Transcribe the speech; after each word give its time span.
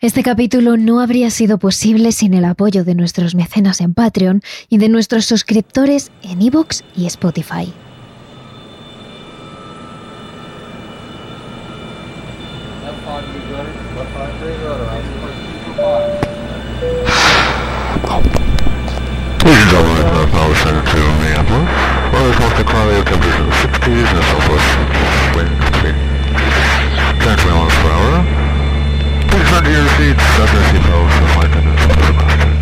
Este 0.00 0.22
capítulo 0.22 0.76
no 0.76 1.00
habría 1.00 1.28
sido 1.28 1.58
posible 1.58 2.12
sin 2.12 2.32
el 2.32 2.44
apoyo 2.44 2.84
de 2.84 2.94
nuestros 2.94 3.34
mecenas 3.34 3.80
en 3.80 3.94
Patreon 3.94 4.42
y 4.68 4.78
de 4.78 4.88
nuestros 4.88 5.24
suscriptores 5.24 6.12
en 6.22 6.40
iVoox 6.40 6.82
y 6.94 7.06
Spotify. 7.06 7.72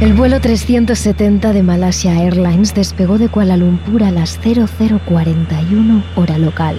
El 0.01 0.13
vuelo 0.13 0.41
370 0.41 1.53
de 1.53 1.63
Malaysia 1.63 2.13
Airlines 2.13 2.75
despegó 2.75 3.19
de 3.19 3.29
Kuala 3.29 3.57
Lumpur 3.57 4.03
a 4.03 4.11
las 4.11 4.39
0041 4.39 6.05
hora 6.15 6.39
local, 6.39 6.77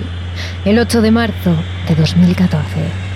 el 0.65 0.79
8 0.79 1.01
de 1.01 1.11
marzo 1.11 1.55
de 1.87 1.95
2014. 1.95 3.07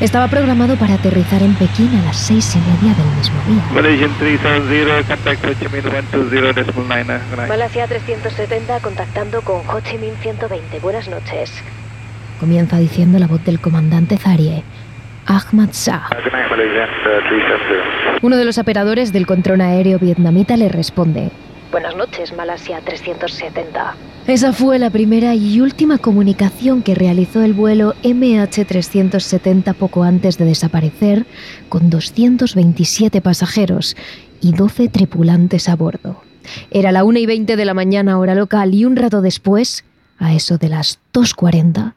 Estaba 0.00 0.28
programado 0.28 0.76
para 0.76 0.94
aterrizar 0.94 1.42
en 1.42 1.54
Pekín 1.54 1.94
a 1.98 2.02
las 2.02 2.16
seis 2.16 2.56
y 2.56 2.58
media 2.58 2.96
del 2.96 3.06
mismo 3.16 3.36
día. 3.46 3.62
Malaysian 3.74 4.16
370, 4.18 5.02
contact 5.04 5.44
Ho 5.44 5.54
Chi 5.54 5.68
Minh 5.68 5.82
120.9. 6.10 7.48
Malasia 7.48 7.86
370 7.86 8.80
contactando 8.80 9.42
con 9.42 9.56
Ho 9.68 9.80
Chi 9.80 9.98
Minh 9.98 10.14
120. 10.22 10.80
Buenas 10.80 11.08
noches. 11.08 11.52
Comienza 12.40 12.78
diciendo 12.78 13.18
la 13.18 13.26
voz 13.26 13.44
del 13.44 13.60
comandante 13.60 14.16
Zarie, 14.16 14.64
Ahmad 15.30 15.68
Shah. 15.72 16.08
Good 16.08 16.32
night, 16.32 16.50
Malaysian 16.50 16.88
370. 17.04 18.18
Uno 18.26 18.36
de 18.36 18.44
los 18.44 18.58
operadores 18.58 19.12
del 19.12 19.28
control 19.28 19.60
aéreo 19.60 20.00
vietnamita 20.00 20.56
le 20.56 20.68
responde. 20.68 21.30
Buenas 21.70 21.94
noches, 21.94 22.34
Malasia 22.36 22.80
370. 22.80 23.94
Esa 24.26 24.52
fue 24.52 24.80
la 24.80 24.90
primera 24.90 25.36
y 25.36 25.60
última 25.60 25.98
comunicación 25.98 26.82
que 26.82 26.96
realizó 26.96 27.42
el 27.42 27.52
vuelo 27.52 27.94
MH370 28.02 29.72
poco 29.74 30.02
antes 30.02 30.36
de 30.36 30.46
desaparecer, 30.46 31.26
con 31.68 31.90
227 31.90 33.20
pasajeros 33.20 33.96
y 34.40 34.52
12 34.52 34.88
tripulantes 34.88 35.68
a 35.68 35.76
bordo. 35.76 36.24
Era 36.72 36.90
la 36.90 37.04
1 37.04 37.20
y 37.20 37.26
20 37.26 37.54
de 37.54 37.64
la 37.64 37.74
mañana 37.74 38.18
hora 38.18 38.34
local 38.34 38.74
y 38.74 38.84
un 38.84 38.96
rato 38.96 39.22
después, 39.22 39.84
a 40.18 40.34
eso 40.34 40.58
de 40.58 40.70
las 40.70 40.98
2.40, 41.14 41.94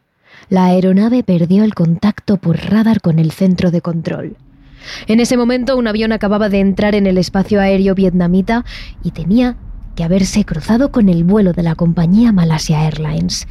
la 0.49 0.65
aeronave 0.65 1.23
perdió 1.23 1.63
el 1.63 1.73
contacto 1.73 2.37
por 2.37 2.57
radar 2.57 3.01
con 3.01 3.19
el 3.19 3.31
centro 3.31 3.71
de 3.71 3.81
control. 3.81 4.37
En 5.07 5.19
ese 5.19 5.37
momento 5.37 5.77
un 5.77 5.87
avión 5.87 6.11
acababa 6.11 6.49
de 6.49 6.59
entrar 6.59 6.95
en 6.95 7.07
el 7.07 7.17
espacio 7.17 7.61
aéreo 7.61 7.95
vietnamita 7.95 8.65
y 9.03 9.11
tenía 9.11 9.55
que 9.95 10.03
haberse 10.03 10.43
cruzado 10.45 10.91
con 10.91 11.09
el 11.09 11.23
vuelo 11.23 11.53
de 11.53 11.63
la 11.63 11.75
compañía 11.75 12.31
Malasia 12.31 12.85
Airlines. 12.85 13.47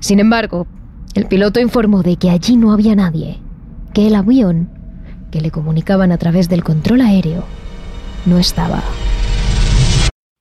Sin 0.00 0.20
embargo, 0.20 0.66
el 1.14 1.26
piloto 1.26 1.60
informó 1.60 2.02
de 2.02 2.16
que 2.16 2.30
allí 2.30 2.56
no 2.56 2.72
había 2.72 2.94
nadie, 2.94 3.38
que 3.94 4.06
el 4.06 4.14
avión, 4.14 4.68
que 5.30 5.40
le 5.40 5.50
comunicaban 5.50 6.12
a 6.12 6.18
través 6.18 6.48
del 6.48 6.62
control 6.62 7.00
aéreo, 7.00 7.44
no 8.26 8.38
estaba. 8.38 8.82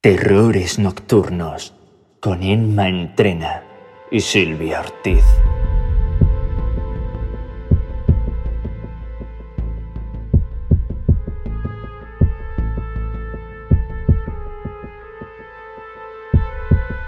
Terrores 0.02 0.80
Nocturnos 0.80 1.73
con 2.20 2.44
Emma 2.44 2.89
Entrena 2.89 3.64
y 4.11 4.20
Silvia 4.20 4.82
Ortiz. 4.82 5.23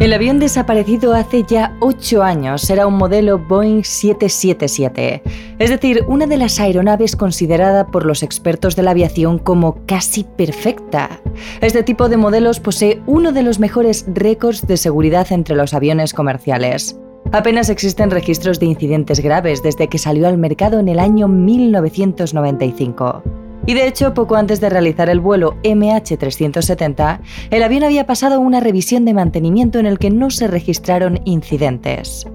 El 0.09 0.13
avión 0.13 0.39
desaparecido 0.39 1.13
hace 1.13 1.43
ya 1.43 1.77
8 1.81 2.23
años 2.23 2.67
era 2.71 2.87
un 2.87 2.95
modelo 2.95 3.37
Boeing 3.37 3.83
777, 3.83 5.21
es 5.59 5.69
decir, 5.69 6.03
una 6.07 6.25
de 6.25 6.37
las 6.37 6.59
aeronaves 6.59 7.15
considerada 7.15 7.85
por 7.85 8.07
los 8.07 8.23
expertos 8.23 8.75
de 8.75 8.81
la 8.81 8.89
aviación 8.89 9.37
como 9.37 9.85
casi 9.85 10.23
perfecta. 10.23 11.21
Este 11.61 11.83
tipo 11.83 12.09
de 12.09 12.17
modelos 12.17 12.59
posee 12.59 13.03
uno 13.05 13.31
de 13.33 13.43
los 13.43 13.59
mejores 13.59 14.03
récords 14.11 14.65
de 14.65 14.77
seguridad 14.77 15.31
entre 15.31 15.55
los 15.55 15.75
aviones 15.75 16.15
comerciales. 16.15 16.97
Apenas 17.31 17.69
existen 17.69 18.09
registros 18.09 18.59
de 18.59 18.65
incidentes 18.65 19.19
graves 19.19 19.61
desde 19.61 19.89
que 19.89 19.99
salió 19.99 20.27
al 20.27 20.39
mercado 20.39 20.79
en 20.79 20.87
el 20.87 20.97
año 20.97 21.27
1995. 21.27 23.21
Y 23.69 23.75
de 23.75 23.85
hecho, 23.85 24.15
poco 24.15 24.35
antes 24.35 24.59
de 24.61 24.69
realizar 24.71 25.11
el 25.11 25.19
vuelo 25.19 25.55
MH370, 25.61 27.19
el 27.51 27.61
avión 27.61 27.83
había 27.83 28.07
pasado 28.07 28.39
una 28.39 28.59
revisión 28.59 29.05
de 29.05 29.13
mantenimiento 29.13 29.77
en 29.77 29.85
el 29.85 29.99
que 29.99 30.09
no 30.09 30.31
se 30.31 30.47
registraron 30.47 31.19
incidentes. 31.25 32.25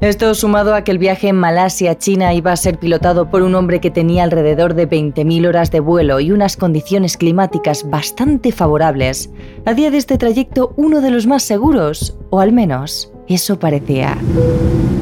Esto 0.00 0.32
sumado 0.32 0.76
a 0.76 0.84
que 0.84 0.92
el 0.92 0.98
viaje 0.98 1.26
en 1.26 1.34
Malasia, 1.34 1.98
China, 1.98 2.34
iba 2.34 2.52
a 2.52 2.56
ser 2.56 2.78
pilotado 2.78 3.30
por 3.30 3.42
un 3.42 3.56
hombre 3.56 3.80
que 3.80 3.90
tenía 3.90 4.22
alrededor 4.22 4.74
de 4.74 4.88
20.000 4.88 5.48
horas 5.48 5.72
de 5.72 5.80
vuelo 5.80 6.20
y 6.20 6.30
unas 6.30 6.56
condiciones 6.56 7.16
climáticas 7.16 7.90
bastante 7.90 8.52
favorables, 8.52 9.28
hacía 9.66 9.90
de 9.90 9.96
este 9.96 10.18
trayecto 10.18 10.72
uno 10.76 11.00
de 11.00 11.10
los 11.10 11.26
más 11.26 11.42
seguros, 11.42 12.16
o 12.30 12.38
al 12.38 12.52
menos 12.52 13.12
eso 13.34 13.58
parecía. 13.58 14.18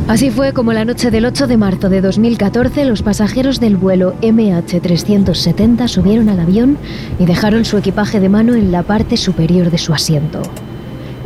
Así 0.06 0.30
fue 0.30 0.52
como 0.52 0.74
la 0.74 0.84
noche 0.84 1.10
del 1.10 1.24
8 1.24 1.46
de 1.46 1.56
marzo 1.56 1.88
de 1.88 2.02
2014 2.02 2.84
los 2.84 3.02
pasajeros 3.02 3.58
del 3.58 3.76
vuelo 3.76 4.14
MH370 4.20 5.88
subieron 5.88 6.28
al 6.28 6.40
avión 6.40 6.76
y 7.18 7.24
dejaron 7.24 7.64
su 7.64 7.78
equipaje 7.78 8.20
de 8.20 8.28
mano 8.28 8.54
en 8.54 8.70
la 8.70 8.82
parte 8.82 9.16
superior 9.16 9.70
de 9.70 9.78
su 9.78 9.94
asiento. 9.94 10.42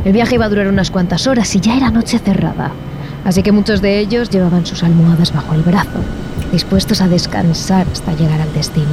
El 0.05 0.13
viaje 0.13 0.35
iba 0.35 0.45
a 0.45 0.49
durar 0.49 0.67
unas 0.67 0.91
cuantas 0.91 1.27
horas 1.27 1.53
y 1.55 1.59
ya 1.59 1.75
era 1.75 1.91
noche 1.91 2.19
cerrada, 2.19 2.71
así 3.25 3.43
que 3.43 3.51
muchos 3.51 3.81
de 3.81 3.99
ellos 3.99 4.29
llevaban 4.29 4.65
sus 4.65 4.83
almohadas 4.83 5.33
bajo 5.33 5.55
el 5.55 5.61
brazo, 5.61 5.99
dispuestos 6.51 7.01
a 7.01 7.09
descansar 7.09 7.85
hasta 7.91 8.15
llegar 8.15 8.39
al 8.39 8.53
destino. 8.53 8.87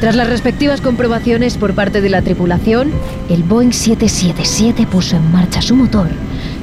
Tras 0.00 0.16
las 0.16 0.28
respectivas 0.28 0.80
comprobaciones 0.80 1.56
por 1.56 1.74
parte 1.74 2.00
de 2.00 2.08
la 2.08 2.22
tripulación, 2.22 2.90
el 3.28 3.44
Boeing 3.44 3.72
777 3.72 4.86
puso 4.86 5.16
en 5.16 5.30
marcha 5.30 5.62
su 5.62 5.76
motor 5.76 6.08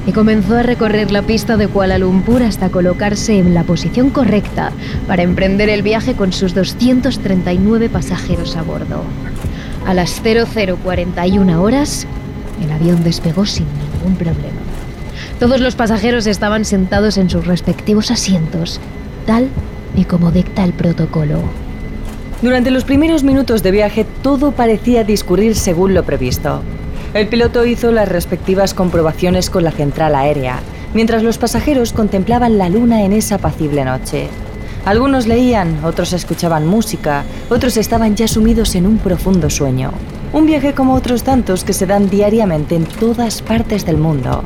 y 0.06 0.12
comenzó 0.12 0.56
a 0.56 0.62
recorrer 0.62 1.10
la 1.10 1.22
pista 1.22 1.56
de 1.56 1.68
Kuala 1.68 1.98
Lumpur 1.98 2.42
hasta 2.42 2.70
colocarse 2.70 3.38
en 3.38 3.54
la 3.54 3.64
posición 3.64 4.10
correcta 4.10 4.72
para 5.06 5.22
emprender 5.22 5.68
el 5.68 5.82
viaje 5.82 6.14
con 6.14 6.32
sus 6.32 6.54
239 6.54 7.88
pasajeros 7.88 8.56
a 8.56 8.62
bordo. 8.62 9.02
A 9.86 9.94
las 9.94 10.20
0041 10.22 11.62
horas, 11.62 12.06
el 12.62 12.72
avión 12.72 13.02
despegó 13.04 13.46
sin 13.46 13.66
ningún 13.66 14.16
problema. 14.16 14.60
Todos 15.38 15.60
los 15.60 15.74
pasajeros 15.74 16.26
estaban 16.26 16.64
sentados 16.64 17.16
en 17.16 17.30
sus 17.30 17.46
respectivos 17.46 18.10
asientos, 18.10 18.80
tal 19.26 19.48
y 19.96 20.04
como 20.04 20.30
dicta 20.30 20.64
el 20.64 20.72
protocolo. 20.72 21.40
Durante 22.42 22.70
los 22.70 22.84
primeros 22.84 23.22
minutos 23.22 23.62
de 23.62 23.70
viaje 23.70 24.06
todo 24.22 24.52
parecía 24.52 25.04
discurrir 25.04 25.54
según 25.54 25.94
lo 25.94 26.04
previsto. 26.04 26.62
El 27.12 27.26
piloto 27.26 27.66
hizo 27.66 27.90
las 27.90 28.08
respectivas 28.08 28.72
comprobaciones 28.72 29.50
con 29.50 29.64
la 29.64 29.72
central 29.72 30.14
aérea, 30.14 30.60
mientras 30.94 31.24
los 31.24 31.38
pasajeros 31.38 31.92
contemplaban 31.92 32.56
la 32.56 32.68
luna 32.68 33.02
en 33.02 33.12
esa 33.12 33.34
apacible 33.34 33.84
noche. 33.84 34.28
Algunos 34.84 35.26
leían, 35.26 35.84
otros 35.84 36.12
escuchaban 36.12 36.68
música, 36.68 37.24
otros 37.48 37.76
estaban 37.76 38.14
ya 38.14 38.28
sumidos 38.28 38.76
en 38.76 38.86
un 38.86 38.98
profundo 38.98 39.50
sueño. 39.50 39.90
Un 40.32 40.46
viaje 40.46 40.72
como 40.72 40.94
otros 40.94 41.24
tantos 41.24 41.64
que 41.64 41.72
se 41.72 41.84
dan 41.84 42.08
diariamente 42.08 42.76
en 42.76 42.84
todas 42.84 43.42
partes 43.42 43.84
del 43.84 43.96
mundo. 43.96 44.44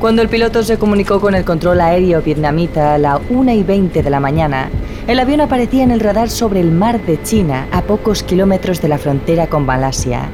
Cuando 0.00 0.22
el 0.22 0.30
piloto 0.30 0.62
se 0.62 0.78
comunicó 0.78 1.20
con 1.20 1.34
el 1.34 1.44
control 1.44 1.82
aéreo 1.82 2.22
vietnamita 2.22 2.94
a 2.94 2.98
la 2.98 3.20
1 3.28 3.52
y 3.52 3.62
20 3.62 4.02
de 4.02 4.10
la 4.10 4.20
mañana, 4.20 4.70
el 5.06 5.20
avión 5.20 5.42
aparecía 5.42 5.84
en 5.84 5.90
el 5.90 6.00
radar 6.00 6.30
sobre 6.30 6.60
el 6.60 6.72
mar 6.72 7.04
de 7.04 7.22
China, 7.22 7.68
a 7.72 7.82
pocos 7.82 8.22
kilómetros 8.22 8.80
de 8.80 8.88
la 8.88 8.96
frontera 8.96 9.48
con 9.48 9.66
Malasia. 9.66 10.30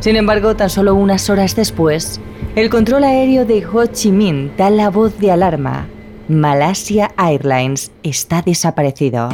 Sin 0.00 0.14
embargo, 0.14 0.54
tan 0.54 0.70
solo 0.70 0.94
unas 0.94 1.28
horas 1.28 1.56
después, 1.56 2.20
el 2.54 2.70
control 2.70 3.04
aéreo 3.04 3.44
de 3.44 3.66
Ho 3.66 3.86
Chi 3.86 4.12
Minh 4.12 4.52
da 4.56 4.70
la 4.70 4.90
voz 4.90 5.18
de 5.18 5.32
alarma. 5.32 5.88
Malasia 6.28 7.10
Airlines 7.16 7.90
está 8.02 8.42
desaparecido. 8.42 9.28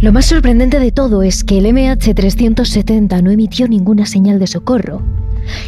Lo 0.00 0.12
más 0.12 0.26
sorprendente 0.26 0.78
de 0.78 0.90
todo 0.90 1.22
es 1.22 1.44
que 1.44 1.58
el 1.58 1.66
MH370 1.66 3.22
no 3.22 3.30
emitió 3.30 3.68
ninguna 3.68 4.06
señal 4.06 4.38
de 4.38 4.46
socorro. 4.46 5.02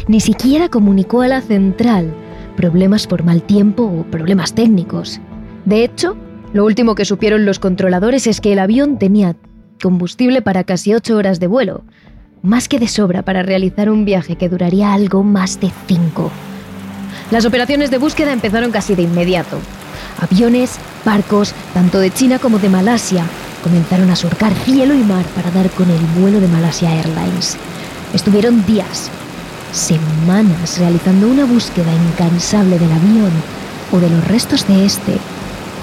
Ni 0.07 0.19
siquiera 0.19 0.69
comunicó 0.69 1.21
a 1.21 1.27
la 1.27 1.41
central 1.41 2.13
problemas 2.55 3.05
por 3.05 3.23
mal 3.23 3.43
tiempo 3.43 3.83
o 3.83 4.03
problemas 4.03 4.53
técnicos. 4.53 5.21
De 5.65 5.83
hecho, 5.83 6.17
lo 6.53 6.65
último 6.65 6.95
que 6.95 7.05
supieron 7.05 7.45
los 7.45 7.59
controladores 7.59 8.25
es 8.25 8.41
que 8.41 8.53
el 8.53 8.59
avión 8.59 8.97
tenía 8.97 9.35
combustible 9.77 10.41
para 10.41 10.63
casi 10.63 10.93
ocho 10.93 11.15
horas 11.15 11.39
de 11.39 11.47
vuelo, 11.47 11.83
más 12.41 12.67
que 12.67 12.79
de 12.79 12.87
sobra 12.87 13.23
para 13.23 13.43
realizar 13.43 13.89
un 13.89 14.05
viaje 14.05 14.35
que 14.35 14.49
duraría 14.49 14.93
algo 14.93 15.23
más 15.23 15.59
de 15.59 15.71
cinco. 15.87 16.31
Las 17.31 17.45
operaciones 17.45 17.91
de 17.91 17.97
búsqueda 17.97 18.33
empezaron 18.33 18.71
casi 18.71 18.95
de 18.95 19.03
inmediato. 19.03 19.59
Aviones, 20.19 20.77
barcos, 21.05 21.53
tanto 21.73 21.99
de 21.99 22.11
China 22.11 22.39
como 22.39 22.59
de 22.59 22.69
Malasia, 22.69 23.25
comenzaron 23.63 24.09
a 24.09 24.15
surcar 24.15 24.53
cielo 24.53 24.93
y 24.93 25.03
mar 25.03 25.25
para 25.35 25.51
dar 25.51 25.69
con 25.71 25.89
el 25.89 25.99
vuelo 26.19 26.39
de 26.39 26.47
Malasia 26.47 26.93
Airlines. 26.93 27.57
Estuvieron 28.13 28.65
días, 28.65 29.09
semanas 29.73 30.79
realizando 30.79 31.27
una 31.27 31.45
búsqueda 31.45 31.93
incansable 31.93 32.79
del 32.79 32.91
avión 32.91 33.31
o 33.91 33.99
de 33.99 34.09
los 34.09 34.27
restos 34.27 34.67
de 34.67 34.85
este 34.85 35.17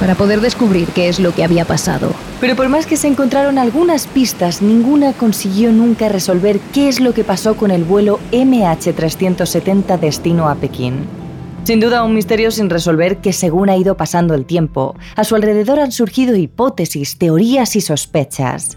para 0.00 0.14
poder 0.14 0.40
descubrir 0.40 0.88
qué 0.88 1.08
es 1.08 1.20
lo 1.20 1.34
que 1.34 1.44
había 1.44 1.64
pasado. 1.64 2.12
Pero 2.40 2.56
por 2.56 2.68
más 2.68 2.86
que 2.86 2.96
se 2.96 3.08
encontraron 3.08 3.58
algunas 3.58 4.06
pistas, 4.06 4.62
ninguna 4.62 5.12
consiguió 5.12 5.72
nunca 5.72 6.08
resolver 6.08 6.60
qué 6.72 6.88
es 6.88 7.00
lo 7.00 7.14
que 7.14 7.24
pasó 7.24 7.56
con 7.56 7.70
el 7.70 7.84
vuelo 7.84 8.20
MH370 8.32 9.98
destino 9.98 10.48
a 10.48 10.54
Pekín. 10.56 11.06
Sin 11.64 11.80
duda 11.80 12.04
un 12.04 12.14
misterio 12.14 12.50
sin 12.50 12.68
resolver 12.68 13.18
que 13.18 13.32
según 13.32 13.70
ha 13.70 13.76
ido 13.76 13.96
pasando 13.96 14.34
el 14.34 14.44
tiempo, 14.44 14.94
a 15.16 15.24
su 15.24 15.34
alrededor 15.34 15.80
han 15.80 15.92
surgido 15.92 16.36
hipótesis, 16.36 17.16
teorías 17.16 17.74
y 17.76 17.80
sospechas. 17.80 18.76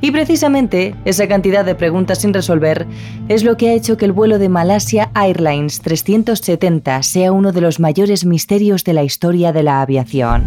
Y 0.00 0.10
precisamente 0.10 0.94
esa 1.04 1.26
cantidad 1.28 1.64
de 1.64 1.74
preguntas 1.74 2.20
sin 2.20 2.34
resolver 2.34 2.86
es 3.28 3.44
lo 3.44 3.56
que 3.56 3.70
ha 3.70 3.74
hecho 3.74 3.96
que 3.96 4.04
el 4.04 4.12
vuelo 4.12 4.38
de 4.38 4.48
Malasia 4.48 5.10
Airlines 5.14 5.80
370 5.80 7.02
sea 7.02 7.32
uno 7.32 7.52
de 7.52 7.60
los 7.60 7.80
mayores 7.80 8.24
misterios 8.24 8.84
de 8.84 8.92
la 8.92 9.04
historia 9.04 9.52
de 9.52 9.62
la 9.62 9.82
aviación. 9.82 10.44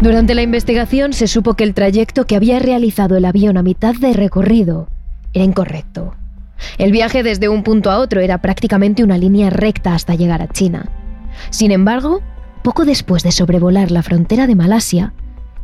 Durante 0.00 0.34
la 0.34 0.42
investigación 0.42 1.14
se 1.14 1.26
supo 1.26 1.54
que 1.54 1.64
el 1.64 1.72
trayecto 1.72 2.26
que 2.26 2.36
había 2.36 2.58
realizado 2.58 3.16
el 3.16 3.24
avión 3.24 3.56
a 3.56 3.62
mitad 3.62 3.94
de 3.94 4.12
recorrido 4.12 4.88
era 5.32 5.44
incorrecto. 5.44 6.14
El 6.78 6.92
viaje 6.92 7.22
desde 7.22 7.48
un 7.48 7.62
punto 7.62 7.90
a 7.90 7.98
otro 7.98 8.20
era 8.20 8.40
prácticamente 8.42 9.02
una 9.02 9.18
línea 9.18 9.50
recta 9.50 9.94
hasta 9.94 10.14
llegar 10.14 10.42
a 10.42 10.48
China. 10.48 10.88
Sin 11.50 11.70
embargo, 11.70 12.20
poco 12.66 12.84
después 12.84 13.22
de 13.22 13.30
sobrevolar 13.30 13.92
la 13.92 14.02
frontera 14.02 14.48
de 14.48 14.56
Malasia, 14.56 15.12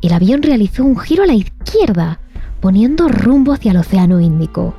el 0.03 0.13
avión 0.13 0.41
realizó 0.41 0.85
un 0.85 0.97
giro 0.97 1.25
a 1.25 1.27
la 1.27 1.35
izquierda, 1.35 2.21
poniendo 2.61 3.09
rumbo 3.09 3.53
hacia 3.53 3.73
el 3.73 3.79
Océano 3.79 4.21
Índico. 4.21 4.73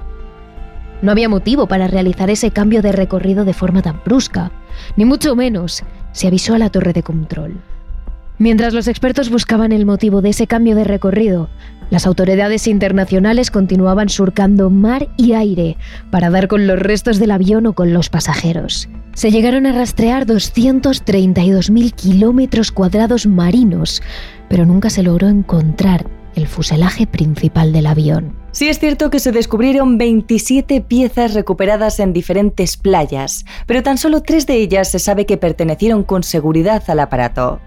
No 1.01 1.11
había 1.11 1.27
motivo 1.27 1.67
para 1.67 1.89
realizar 1.89 2.29
ese 2.29 2.51
cambio 2.51 2.81
de 2.81 2.93
recorrido 2.93 3.43
de 3.43 3.53
forma 3.53 3.81
tan 3.81 3.99
brusca, 4.05 4.53
ni 4.95 5.03
mucho 5.03 5.35
menos 5.35 5.83
se 6.13 6.27
avisó 6.27 6.55
a 6.55 6.59
la 6.59 6.69
torre 6.69 6.93
de 6.93 7.03
control. 7.03 7.59
Mientras 8.37 8.73
los 8.73 8.87
expertos 8.87 9.29
buscaban 9.29 9.73
el 9.73 9.85
motivo 9.85 10.21
de 10.21 10.29
ese 10.29 10.47
cambio 10.47 10.77
de 10.77 10.85
recorrido, 10.85 11.49
las 11.89 12.07
autoridades 12.07 12.67
internacionales 12.69 13.51
continuaban 13.51 14.07
surcando 14.07 14.69
mar 14.69 15.09
y 15.17 15.33
aire 15.33 15.75
para 16.09 16.29
dar 16.29 16.47
con 16.47 16.67
los 16.67 16.79
restos 16.79 17.19
del 17.19 17.31
avión 17.31 17.65
o 17.65 17.73
con 17.73 17.91
los 17.91 18.07
pasajeros. 18.07 18.87
Se 19.13 19.29
llegaron 19.29 19.67
a 19.67 19.73
rastrear 19.73 20.25
232.000 20.25 21.93
kilómetros 21.93 22.71
cuadrados 22.71 23.27
marinos, 23.27 24.01
pero 24.49 24.65
nunca 24.65 24.89
se 24.89 25.03
logró 25.03 25.27
encontrar 25.27 26.07
el 26.35 26.47
fuselaje 26.47 27.05
principal 27.05 27.71
del 27.73 27.85
avión. 27.85 28.35
Sí 28.51 28.69
es 28.69 28.79
cierto 28.79 29.11
que 29.11 29.19
se 29.19 29.31
descubrieron 29.31 29.99
27 29.99 30.81
piezas 30.81 31.35
recuperadas 31.35 31.99
en 31.99 32.11
diferentes 32.11 32.75
playas, 32.75 33.45
pero 33.67 33.83
tan 33.83 33.99
solo 33.99 34.21
tres 34.21 34.47
de 34.47 34.55
ellas 34.55 34.89
se 34.89 34.97
sabe 34.97 35.27
que 35.27 35.37
pertenecieron 35.37 36.03
con 36.03 36.23
seguridad 36.23 36.83
al 36.87 36.99
aparato. 36.99 37.61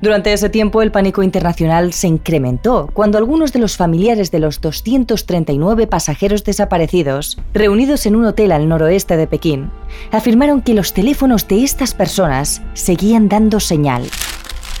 Durante 0.00 0.32
ese 0.32 0.48
tiempo 0.48 0.82
el 0.82 0.90
pánico 0.90 1.22
internacional 1.22 1.92
se 1.92 2.08
incrementó 2.08 2.88
cuando 2.92 3.18
algunos 3.18 3.52
de 3.52 3.58
los 3.58 3.76
familiares 3.76 4.30
de 4.30 4.38
los 4.38 4.60
239 4.60 5.86
pasajeros 5.86 6.44
desaparecidos, 6.44 7.38
reunidos 7.54 8.06
en 8.06 8.16
un 8.16 8.26
hotel 8.26 8.52
al 8.52 8.68
noroeste 8.68 9.16
de 9.16 9.26
Pekín, 9.26 9.70
afirmaron 10.12 10.62
que 10.62 10.74
los 10.74 10.92
teléfonos 10.92 11.48
de 11.48 11.64
estas 11.64 11.94
personas 11.94 12.62
seguían 12.74 13.28
dando 13.28 13.60
señal. 13.60 14.04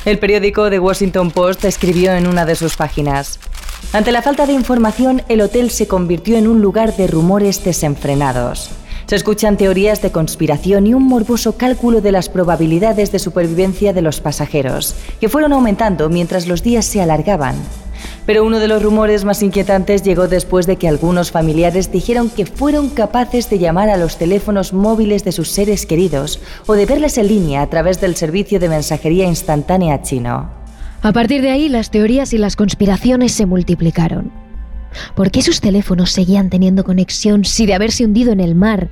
El 0.04 0.18
periódico 0.18 0.70
The 0.70 0.78
Washington 0.78 1.30
Post 1.30 1.64
escribió 1.64 2.12
en 2.12 2.26
una 2.26 2.44
de 2.44 2.54
sus 2.54 2.76
páginas, 2.76 3.40
ante 3.92 4.12
la 4.12 4.22
falta 4.22 4.46
de 4.46 4.52
información, 4.52 5.22
el 5.28 5.40
hotel 5.40 5.70
se 5.70 5.86
convirtió 5.86 6.36
en 6.36 6.48
un 6.48 6.60
lugar 6.60 6.96
de 6.96 7.06
rumores 7.06 7.64
desenfrenados. 7.64 8.70
Se 9.06 9.14
escuchan 9.14 9.56
teorías 9.56 10.02
de 10.02 10.10
conspiración 10.10 10.88
y 10.88 10.94
un 10.94 11.04
morboso 11.04 11.56
cálculo 11.56 12.00
de 12.00 12.10
las 12.10 12.28
probabilidades 12.28 13.12
de 13.12 13.20
supervivencia 13.20 13.92
de 13.92 14.02
los 14.02 14.20
pasajeros, 14.20 14.96
que 15.20 15.28
fueron 15.28 15.52
aumentando 15.52 16.08
mientras 16.08 16.48
los 16.48 16.64
días 16.64 16.86
se 16.86 17.00
alargaban. 17.00 17.54
Pero 18.26 18.44
uno 18.44 18.58
de 18.58 18.66
los 18.66 18.82
rumores 18.82 19.24
más 19.24 19.44
inquietantes 19.44 20.02
llegó 20.02 20.26
después 20.26 20.66
de 20.66 20.74
que 20.74 20.88
algunos 20.88 21.30
familiares 21.30 21.92
dijeron 21.92 22.30
que 22.30 22.46
fueron 22.46 22.88
capaces 22.88 23.48
de 23.48 23.60
llamar 23.60 23.90
a 23.90 23.96
los 23.96 24.18
teléfonos 24.18 24.72
móviles 24.72 25.22
de 25.22 25.30
sus 25.30 25.50
seres 25.50 25.86
queridos 25.86 26.40
o 26.66 26.74
de 26.74 26.86
verles 26.86 27.16
en 27.16 27.28
línea 27.28 27.62
a 27.62 27.70
través 27.70 28.00
del 28.00 28.16
servicio 28.16 28.58
de 28.58 28.68
mensajería 28.68 29.26
instantánea 29.26 30.02
chino. 30.02 30.50
A 31.02 31.12
partir 31.12 31.42
de 31.42 31.50
ahí, 31.50 31.68
las 31.68 31.90
teorías 31.90 32.32
y 32.32 32.38
las 32.38 32.56
conspiraciones 32.56 33.30
se 33.30 33.46
multiplicaron. 33.46 34.45
¿Por 35.14 35.30
qué 35.30 35.42
sus 35.42 35.60
teléfonos 35.60 36.10
seguían 36.10 36.50
teniendo 36.50 36.84
conexión 36.84 37.44
si 37.44 37.66
de 37.66 37.74
haberse 37.74 38.04
hundido 38.04 38.32
en 38.32 38.40
el 38.40 38.54
mar 38.54 38.90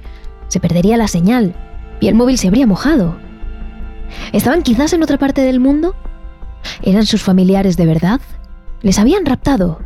se 0.49 0.61
perdería 0.61 0.97
la 0.97 1.09
señal 1.09 1.55
y 2.01 2.09
el 2.09 2.15
móvil 2.15 2.39
se 2.39 2.49
habría 2.49 2.67
mojado? 2.67 3.17
¿Estaban 4.33 4.63
quizás 4.63 4.93
en 4.93 5.03
otra 5.03 5.19
parte 5.19 5.43
del 5.43 5.61
mundo? 5.61 5.95
¿Eran 6.83 7.07
sus 7.07 7.23
familiares 7.23 7.77
de 7.77 7.87
verdad? 7.87 8.21
¿Les 8.83 8.99
habían 8.99 9.27
raptado? 9.27 9.81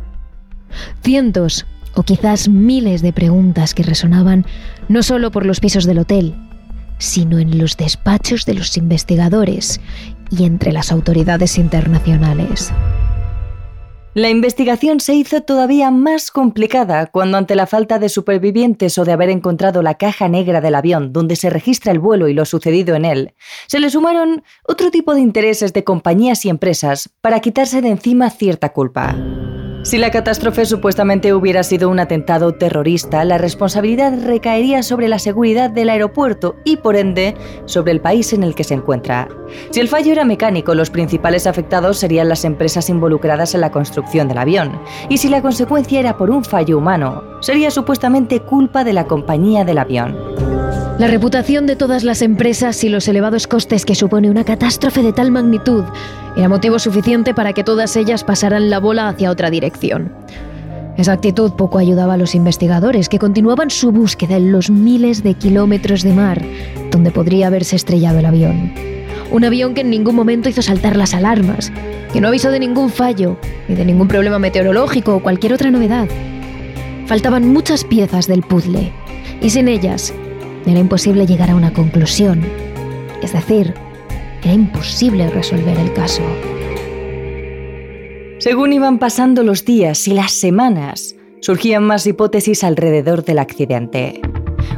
Cientos 1.03 1.65
o 1.95 2.03
quizás 2.03 2.47
miles 2.47 3.01
de 3.01 3.13
preguntas 3.13 3.73
que 3.73 3.83
resonaban 3.83 4.45
no 4.87 5.03
solo 5.03 5.31
por 5.31 5.45
los 5.45 5.59
pisos 5.59 5.85
del 5.85 5.99
hotel, 5.99 6.35
sino 6.97 7.39
en 7.39 7.57
los 7.57 7.77
despachos 7.77 8.45
de 8.45 8.53
los 8.53 8.77
investigadores 8.77 9.81
y 10.29 10.43
entre 10.43 10.71
las 10.71 10.91
autoridades 10.91 11.57
internacionales. 11.57 12.71
La 14.15 14.29
investigación 14.29 14.99
se 14.99 15.13
hizo 15.13 15.41
todavía 15.41 15.91
más 15.91 16.31
complicada 16.31 17.05
cuando 17.05 17.37
ante 17.37 17.53
la 17.53 17.67
falta 17.67 17.99
de 17.99 18.09
supervivientes 18.09 18.97
o 18.97 19.05
de 19.05 19.11
haber 19.11 19.29
encontrado 19.29 19.83
la 19.83 19.99
caja 19.99 20.27
negra 20.27 20.61
del 20.61 20.73
avión 20.73 21.13
donde 21.13 21.35
se 21.35 21.51
registra 21.51 21.91
el 21.91 21.99
vuelo 21.99 22.27
y 22.27 22.33
lo 22.33 22.45
sucedido 22.45 22.95
en 22.95 23.05
él, 23.05 23.35
se 23.67 23.79
le 23.79 23.91
sumaron 23.91 24.43
otro 24.67 24.89
tipo 24.89 25.13
de 25.13 25.21
intereses 25.21 25.73
de 25.73 25.83
compañías 25.83 26.43
y 26.43 26.49
empresas 26.49 27.09
para 27.21 27.39
quitarse 27.39 27.83
de 27.83 27.89
encima 27.89 28.31
cierta 28.31 28.69
culpa. 28.69 29.15
Si 29.81 29.97
la 29.97 30.11
catástrofe 30.11 30.65
supuestamente 30.65 31.33
hubiera 31.33 31.63
sido 31.63 31.89
un 31.89 31.99
atentado 31.99 32.53
terrorista, 32.53 33.23
la 33.23 33.37
responsabilidad 33.37 34.13
recaería 34.25 34.83
sobre 34.83 35.07
la 35.07 35.19
seguridad 35.19 35.69
del 35.69 35.89
aeropuerto 35.89 36.57
y, 36.65 36.77
por 36.77 36.97
ende, 36.97 37.35
sobre 37.65 37.93
el 37.93 38.01
país 38.01 38.33
en 38.33 38.43
el 38.43 38.55
que 38.55 38.65
se 38.65 38.73
encuentra. 38.73 39.29
Si 39.71 39.79
el 39.79 39.87
fallo 39.87 40.11
era 40.11 40.25
mecánico, 40.25 40.75
los 40.75 40.89
principales 40.89 41.47
afectados 41.47 41.97
serían 41.97 42.27
las 42.27 42.43
empresas 42.43 42.89
involucradas 42.89 43.55
en 43.55 43.61
la 43.61 43.71
construcción 43.71 44.27
del 44.27 44.39
avión. 44.39 44.79
Y 45.07 45.17
si 45.17 45.29
la 45.29 45.41
consecuencia 45.41 45.99
era 45.99 46.17
por 46.17 46.29
un 46.29 46.43
fallo 46.43 46.77
humano, 46.77 47.23
sería 47.39 47.71
supuestamente 47.71 48.41
culpa 48.41 48.83
de 48.83 48.93
la 48.93 49.05
compañía 49.05 49.63
del 49.63 49.77
avión. 49.77 50.38
La 50.99 51.07
reputación 51.07 51.65
de 51.65 51.77
todas 51.77 52.03
las 52.03 52.21
empresas 52.21 52.83
y 52.83 52.89
los 52.89 53.07
elevados 53.07 53.47
costes 53.47 53.85
que 53.85 53.95
supone 53.95 54.29
una 54.29 54.43
catástrofe 54.43 55.01
de 55.01 55.13
tal 55.13 55.31
magnitud 55.31 55.85
era 56.35 56.49
motivo 56.49 56.77
suficiente 56.77 57.33
para 57.33 57.53
que 57.53 57.63
todas 57.63 57.95
ellas 57.95 58.25
pasaran 58.25 58.69
la 58.69 58.81
bola 58.81 59.07
hacia 59.07 59.31
otra 59.31 59.49
dirección. 59.49 60.11
Esa 60.97 61.13
actitud 61.13 61.53
poco 61.53 61.77
ayudaba 61.77 62.15
a 62.15 62.17
los 62.17 62.35
investigadores, 62.35 63.07
que 63.07 63.17
continuaban 63.17 63.69
su 63.69 63.93
búsqueda 63.93 64.35
en 64.35 64.51
los 64.51 64.69
miles 64.69 65.23
de 65.23 65.35
kilómetros 65.35 66.03
de 66.03 66.11
mar 66.11 66.41
donde 66.91 67.11
podría 67.11 67.47
haberse 67.47 67.77
estrellado 67.77 68.19
el 68.19 68.25
avión. 68.25 68.73
Un 69.31 69.45
avión 69.45 69.75
que 69.75 69.81
en 69.81 69.91
ningún 69.91 70.15
momento 70.15 70.49
hizo 70.49 70.61
saltar 70.61 70.97
las 70.97 71.13
alarmas, 71.13 71.71
que 72.11 72.19
no 72.19 72.27
avisó 72.27 72.51
de 72.51 72.59
ningún 72.59 72.89
fallo, 72.89 73.37
ni 73.69 73.75
de 73.75 73.85
ningún 73.85 74.09
problema 74.09 74.37
meteorológico 74.37 75.15
o 75.15 75.23
cualquier 75.23 75.53
otra 75.53 75.71
novedad. 75.71 76.09
Faltaban 77.05 77.47
muchas 77.47 77.85
piezas 77.85 78.27
del 78.27 78.41
puzzle, 78.41 78.91
y 79.41 79.49
sin 79.49 79.69
ellas 79.69 80.13
era 80.69 80.79
imposible 80.79 81.25
llegar 81.25 81.49
a 81.49 81.55
una 81.55 81.73
conclusión. 81.73 82.43
Es 83.21 83.33
decir, 83.33 83.73
era 84.43 84.53
imposible 84.53 85.29
resolver 85.29 85.77
el 85.77 85.93
caso. 85.93 86.23
Según 88.39 88.71
iban 88.71 88.99
pasando 88.99 89.43
los 89.43 89.65
días 89.65 90.07
y 90.07 90.13
las 90.13 90.31
semanas, 90.31 91.15
surgían 91.41 91.83
más 91.83 92.07
hipótesis 92.07 92.63
alrededor 92.63 93.25
del 93.25 93.39
accidente. 93.39 94.21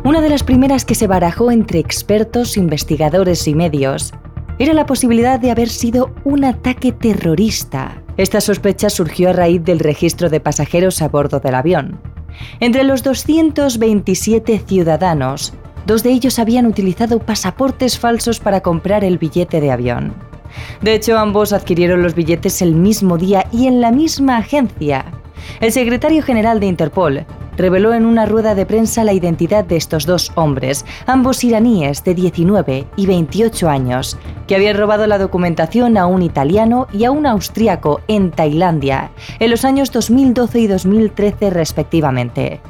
Una 0.04 0.22
de 0.22 0.30
las 0.30 0.44
primeras 0.44 0.84
que 0.84 0.96
se 0.96 1.06
barajó 1.06 1.52
entre 1.52 1.80
expertos, 1.80 2.58
investigadores 2.58 3.48
y 3.48 3.54
medios 3.54 4.14
era 4.58 4.74
la 4.74 4.86
posibilidad 4.86 5.40
de 5.40 5.52
haber 5.52 5.70
sido 5.70 6.14
un 6.24 6.44
ataque 6.44 6.92
terrorista. 6.92 8.04
Esta 8.18 8.42
sospecha 8.42 8.90
surgió 8.90 9.30
a 9.30 9.34
raíz 9.34 9.64
del 9.64 9.80
registro 9.80 10.30
de 10.30 10.40
pasajeros 10.40 11.02
a 11.02 11.08
bordo 11.08 11.40
del 11.40 11.56
avión. 11.56 12.00
Entre 12.60 12.84
los 12.84 13.04
227 13.04 14.60
ciudadanos 14.66 15.54
Dos 15.86 16.04
de 16.04 16.12
ellos 16.12 16.40
habían 16.40 16.66
utilizado 16.66 17.20
pasaportes 17.20 17.98
falsos 17.98 18.40
para 18.40 18.62
comprar 18.62 19.04
el 19.04 19.18
billete 19.18 19.62
de 19.62 19.72
avión. 19.72 20.14
De 20.82 20.94
hecho, 20.94 21.18
ambos 21.18 21.54
adquirieron 21.54 22.04
los 22.04 22.16
billetes 22.16 22.62
el 22.62 22.76
mismo 22.76 23.18
día 23.18 23.46
y 23.52 23.68
en 23.68 23.82
la 23.82 23.92
misma 23.92 24.38
agencia. 24.38 25.06
El 25.60 25.72
secretario 25.72 26.22
general 26.24 26.60
de 26.60 26.68
Interpol 26.68 27.26
reveló 27.58 27.94
en 27.94 28.06
una 28.06 28.26
rueda 28.26 28.56
de 28.56 28.66
prensa 28.66 29.04
la 29.04 29.14
identidad 29.14 29.66
de 29.66 29.76
estos 29.76 30.06
dos 30.06 30.32
hombres, 30.36 30.86
ambos 31.06 31.44
iraníes 31.44 32.04
de 32.04 32.16
19 32.16 32.88
y 32.96 33.06
28 33.06 33.70
años, 33.70 34.18
que 34.48 34.56
habían 34.56 34.78
robado 34.78 35.06
la 35.08 35.18
documentación 35.18 35.98
a 35.98 36.06
un 36.06 36.22
italiano 36.22 36.88
y 36.92 37.06
a 37.06 37.12
un 37.12 37.26
austríaco 37.26 38.02
en 38.08 38.32
Tailandia 38.32 39.12
en 39.40 39.52
los 39.52 39.66
años 39.66 39.92
2012 39.92 40.60
y 40.60 40.68
2013 40.68 41.50
respectivamente. 41.50 42.62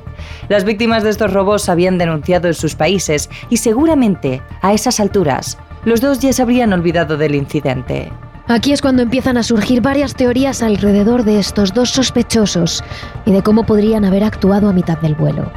Las 0.50 0.64
víctimas 0.64 1.04
de 1.04 1.10
estos 1.10 1.34
robos 1.34 1.70
habían 1.70 1.98
denunciado 1.98 2.48
en 2.48 2.54
sus 2.54 2.76
países 2.76 3.30
y 3.50 3.58
seguramente, 3.58 4.42
a 4.62 4.74
esas 4.74 5.00
alturas, 5.00 5.58
los 5.86 6.02
dos 6.02 6.20
ya 6.20 6.34
se 6.34 6.42
habrían 6.42 6.74
olvidado 6.74 7.18
del 7.18 7.36
incidente. 7.36 8.12
Aquí 8.48 8.74
es 8.74 8.82
cuando 8.82 9.02
empiezan 9.02 9.38
a 9.38 9.44
surgir 9.44 9.82
varias 9.82 10.14
teorías 10.14 10.62
alrededor 10.62 11.24
de 11.24 11.40
estos 11.40 11.74
dos 11.74 11.90
sospechosos 11.90 12.84
y 13.26 13.32
de 13.32 13.42
cómo 13.42 13.66
podrían 13.66 14.04
haber 14.04 14.24
actuado 14.24 14.68
a 14.68 14.74
mitad 14.74 14.98
del 14.98 15.16
vuelo. 15.16 15.52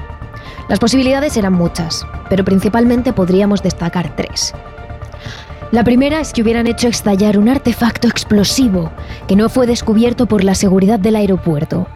Las 0.68 0.78
posibilidades 0.78 1.37
eran 1.37 1.54
muchas, 1.54 2.06
pero 2.30 2.44
principalmente 2.44 3.12
podríamos 3.12 3.62
destacar 3.62 4.14
tres. 4.16 4.54
La 5.73 5.83
primera 5.83 6.21
es 6.21 6.33
que 6.33 6.42
hubieran 6.42 6.68
hecho 6.68 6.87
estallar 6.87 7.37
un 7.37 7.49
artefacto 7.49 8.06
explosivo 8.06 8.92
que 9.26 9.35
no 9.35 9.49
fue 9.49 9.66
descubierto 9.66 10.26
por 10.26 10.44
la 10.44 10.54
seguridad 10.54 11.00
del 11.00 11.16
aeropuerto. 11.16 11.88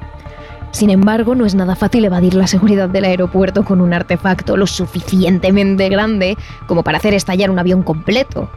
Sin 0.71 0.91
embargo, 0.91 1.35
no 1.35 1.47
es 1.47 1.55
nada 1.55 1.75
fácil 1.75 2.05
evadir 2.05 2.35
la 2.35 2.47
seguridad 2.47 2.89
del 2.89 3.05
aeropuerto 3.05 3.65
con 3.65 3.81
un 3.81 3.93
artefacto 3.93 4.57
lo 4.57 4.67
suficientemente 4.67 5.89
grande 5.89 6.37
como 6.67 6.83
para 6.83 6.99
hacer 6.99 7.15
estallar 7.15 7.51
un 7.51 7.59
avión 7.59 7.83
completo. 7.83 8.51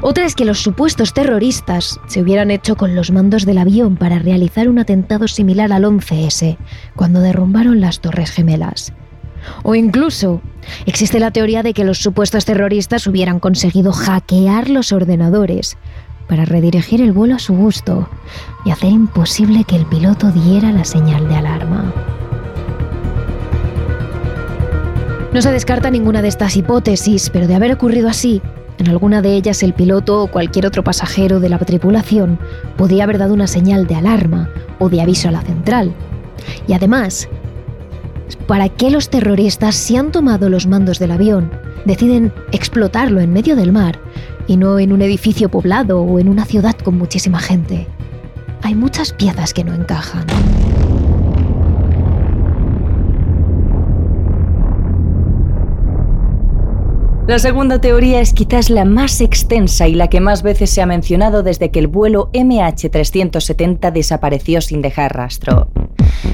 Otra 0.00 0.24
es 0.24 0.34
que 0.34 0.44
los 0.44 0.60
supuestos 0.60 1.12
terroristas 1.12 2.00
se 2.06 2.20
hubieran 2.20 2.50
hecho 2.50 2.76
con 2.76 2.94
los 2.94 3.10
mandos 3.10 3.44
del 3.46 3.58
avión 3.58 3.96
para 3.96 4.18
realizar 4.18 4.68
un 4.68 4.78
atentado 4.78 5.28
similar 5.28 5.72
al 5.72 5.84
11S, 5.84 6.56
cuando 6.96 7.20
derrumbaron 7.20 7.80
las 7.80 8.00
Torres 8.00 8.30
Gemelas. 8.30 8.92
O 9.62 9.74
incluso 9.74 10.42
existe 10.86 11.18
la 11.18 11.30
teoría 11.30 11.62
de 11.62 11.72
que 11.72 11.84
los 11.84 11.98
supuestos 11.98 12.44
terroristas 12.44 13.06
hubieran 13.06 13.40
conseguido 13.40 13.92
hackear 13.92 14.68
los 14.68 14.92
ordenadores 14.92 15.76
para 16.30 16.44
redirigir 16.44 17.00
el 17.00 17.10
vuelo 17.10 17.34
a 17.34 17.38
su 17.40 17.54
gusto 17.54 18.08
y 18.64 18.70
hacer 18.70 18.90
imposible 18.92 19.64
que 19.64 19.74
el 19.74 19.84
piloto 19.84 20.30
diera 20.30 20.70
la 20.70 20.84
señal 20.84 21.28
de 21.28 21.34
alarma. 21.34 21.92
No 25.34 25.42
se 25.42 25.50
descarta 25.50 25.90
ninguna 25.90 26.22
de 26.22 26.28
estas 26.28 26.56
hipótesis, 26.56 27.30
pero 27.30 27.48
de 27.48 27.56
haber 27.56 27.72
ocurrido 27.72 28.08
así, 28.08 28.40
en 28.78 28.88
alguna 28.88 29.22
de 29.22 29.34
ellas 29.34 29.64
el 29.64 29.74
piloto 29.74 30.22
o 30.22 30.26
cualquier 30.28 30.66
otro 30.66 30.84
pasajero 30.84 31.40
de 31.40 31.48
la 31.48 31.58
tripulación 31.58 32.38
podría 32.76 33.04
haber 33.04 33.18
dado 33.18 33.34
una 33.34 33.48
señal 33.48 33.88
de 33.88 33.96
alarma 33.96 34.50
o 34.78 34.88
de 34.88 35.02
aviso 35.02 35.28
a 35.28 35.32
la 35.32 35.42
central. 35.42 35.92
Y 36.68 36.74
además, 36.74 37.28
¿para 38.46 38.68
qué 38.68 38.90
los 38.90 39.10
terroristas, 39.10 39.74
si 39.74 39.96
han 39.96 40.12
tomado 40.12 40.48
los 40.48 40.68
mandos 40.68 41.00
del 41.00 41.10
avión, 41.10 41.50
deciden 41.86 42.32
explotarlo 42.52 43.20
en 43.20 43.32
medio 43.32 43.56
del 43.56 43.72
mar 43.72 43.98
y 44.50 44.56
no 44.56 44.80
en 44.80 44.92
un 44.92 45.00
edificio 45.00 45.48
poblado 45.48 46.02
o 46.02 46.18
en 46.18 46.28
una 46.28 46.44
ciudad 46.44 46.74
con 46.74 46.98
muchísima 46.98 47.38
gente? 47.38 47.86
Hay 48.62 48.74
muchas 48.74 49.12
piezas 49.12 49.54
que 49.54 49.62
no 49.62 49.72
encajan. 49.72 50.26
La 57.28 57.38
segunda 57.38 57.80
teoría 57.80 58.20
es 58.20 58.32
quizás 58.32 58.70
la 58.70 58.84
más 58.84 59.20
extensa 59.20 59.86
y 59.86 59.94
la 59.94 60.08
que 60.08 60.18
más 60.18 60.42
veces 60.42 60.70
se 60.70 60.82
ha 60.82 60.86
mencionado 60.86 61.44
desde 61.44 61.70
que 61.70 61.78
el 61.78 61.86
vuelo 61.86 62.28
MH370 62.32 63.92
desapareció 63.92 64.60
sin 64.60 64.82
dejar 64.82 65.14
rastro. 65.14 65.70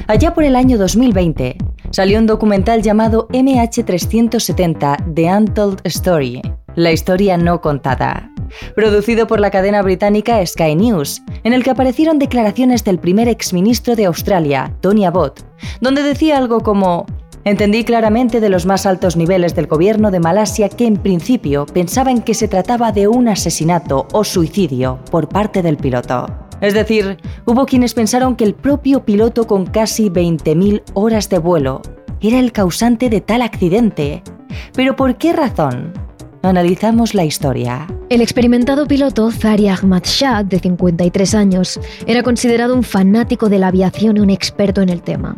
Allá 0.07 0.33
por 0.33 0.43
el 0.43 0.55
año 0.55 0.79
2020 0.79 1.55
salió 1.91 2.17
un 2.17 2.25
documental 2.25 2.81
llamado 2.81 3.27
MH370 3.27 5.13
The 5.13 5.31
Untold 5.31 5.81
Story, 5.83 6.41
la 6.77 6.91
historia 6.91 7.37
no 7.37 7.59
contada, 7.59 8.31
producido 8.75 9.25
por 9.25 9.39
la 9.39 9.49
cadena 9.49 9.81
británica 9.81 10.45
Sky 10.45 10.75
News, 10.75 11.23
en 11.43 11.53
el 11.53 11.63
que 11.63 11.71
aparecieron 11.71 12.19
declaraciones 12.19 12.83
del 12.83 12.99
primer 12.99 13.27
exministro 13.27 13.95
de 13.95 14.05
Australia, 14.05 14.71
Tony 14.79 15.03
Abbott, 15.03 15.43
donde 15.81 16.03
decía 16.03 16.37
algo 16.37 16.61
como 16.61 17.07
Entendí 17.45 17.83
claramente 17.83 18.41
de 18.41 18.49
los 18.49 18.65
más 18.65 18.85
altos 18.85 19.15
niveles 19.15 19.55
del 19.55 19.67
gobierno 19.67 20.11
de 20.11 20.19
Malasia 20.19 20.69
que 20.69 20.85
en 20.85 20.97
principio 20.97 21.65
pensaban 21.65 22.21
que 22.21 22.33
se 22.33 22.47
trataba 22.47 22.91
de 22.91 23.07
un 23.07 23.27
asesinato 23.27 24.05
o 24.11 24.23
suicidio 24.23 24.99
por 25.09 25.29
parte 25.29 25.63
del 25.63 25.77
piloto. 25.77 26.27
Es 26.61 26.73
decir, 26.73 27.17
hubo 27.45 27.65
quienes 27.65 27.93
pensaron 27.93 28.35
que 28.35 28.43
el 28.43 28.53
propio 28.53 29.03
piloto 29.03 29.47
con 29.47 29.65
casi 29.65 30.09
20.000 30.09 30.83
horas 30.93 31.29
de 31.29 31.39
vuelo 31.39 31.81
era 32.21 32.37
el 32.37 32.51
causante 32.51 33.09
de 33.09 33.21
tal 33.21 33.41
accidente. 33.41 34.21
¿Pero 34.73 34.95
por 34.95 35.17
qué 35.17 35.33
razón? 35.33 36.06
Analizamos 36.43 37.13
la 37.13 37.25
historia. 37.25 37.87
El 38.09 38.21
experimentado 38.21 38.85
piloto 38.85 39.31
Zari 39.31 39.67
Ahmad 39.67 40.03
Shah, 40.03 40.43
de 40.43 40.59
53 40.59 41.35
años, 41.35 41.79
era 42.05 42.23
considerado 42.23 42.75
un 42.75 42.83
fanático 42.83 43.49
de 43.49 43.59
la 43.59 43.67
aviación 43.67 44.17
y 44.17 44.19
un 44.21 44.29
experto 44.29 44.81
en 44.81 44.89
el 44.89 45.01
tema. 45.01 45.35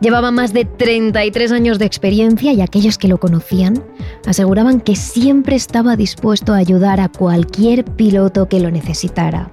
Llevaba 0.00 0.30
más 0.30 0.52
de 0.52 0.64
33 0.64 1.52
años 1.52 1.78
de 1.78 1.86
experiencia 1.86 2.52
y 2.52 2.60
aquellos 2.60 2.98
que 2.98 3.08
lo 3.08 3.18
conocían 3.18 3.82
aseguraban 4.26 4.80
que 4.80 4.96
siempre 4.96 5.56
estaba 5.56 5.96
dispuesto 5.96 6.52
a 6.54 6.58
ayudar 6.58 7.00
a 7.00 7.08
cualquier 7.08 7.84
piloto 7.84 8.48
que 8.48 8.60
lo 8.60 8.70
necesitara. 8.70 9.50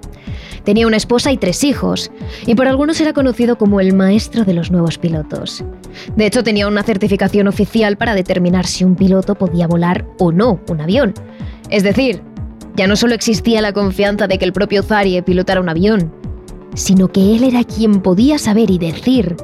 Tenía 0.65 0.87
una 0.87 0.97
esposa 0.97 1.31
y 1.31 1.37
tres 1.37 1.63
hijos, 1.63 2.11
y 2.45 2.55
por 2.55 2.67
algunos 2.67 2.99
era 2.99 3.13
conocido 3.13 3.57
como 3.57 3.79
el 3.79 3.93
maestro 3.93 4.43
de 4.43 4.53
los 4.53 4.71
nuevos 4.71 4.97
pilotos. 4.97 5.63
De 6.15 6.25
hecho, 6.25 6.43
tenía 6.43 6.67
una 6.67 6.83
certificación 6.83 7.47
oficial 7.47 7.97
para 7.97 8.15
determinar 8.15 8.65
si 8.65 8.83
un 8.83 8.95
piloto 8.95 9.35
podía 9.35 9.67
volar 9.67 10.07
o 10.19 10.31
no 10.31 10.59
un 10.67 10.81
avión. 10.81 11.13
Es 11.69 11.83
decir, 11.83 12.21
ya 12.75 12.87
no 12.87 12.95
solo 12.95 13.13
existía 13.13 13.61
la 13.61 13.73
confianza 13.73 14.27
de 14.27 14.37
que 14.37 14.45
el 14.45 14.53
propio 14.53 14.81
Zarie 14.81 15.21
pilotara 15.21 15.61
un 15.61 15.69
avión, 15.69 16.11
sino 16.73 17.11
que 17.11 17.35
él 17.35 17.43
era 17.43 17.63
quien 17.63 18.01
podía 18.01 18.37
saber 18.37 18.71
y 18.71 18.79
decir 18.79 19.37